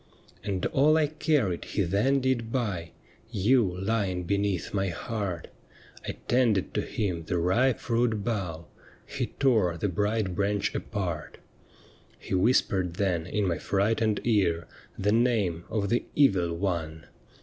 'And 0.43 0.65
all 0.65 0.97
I 0.97 1.05
carried 1.05 1.63
he 1.63 1.83
then 1.83 2.21
did 2.21 2.51
buy— 2.51 2.89
You 3.47 3.61
lying 3.79 4.23
beneath 4.23 4.73
my 4.73 4.87
heart— 4.89 5.49
I 6.09 6.13
tended 6.27 6.73
to 6.73 6.81
him 6.81 7.25
the 7.25 7.37
ripe 7.37 7.77
fruit 7.77 8.23
bough. 8.23 8.65
He 9.05 9.27
tore 9.27 9.77
the 9.77 9.89
bright 9.89 10.33
branch 10.33 10.73
apart. 10.73 11.37
'He 12.17 12.33
wiiispered 12.33 12.97
then 12.97 13.27
in 13.27 13.45
my 13.47 13.59
frightened 13.59 14.21
ear 14.23 14.65
The 14.97 15.11
name 15.11 15.65
of 15.69 15.89
the 15.89 16.05
Evil 16.15 16.55
One. 16.55 17.05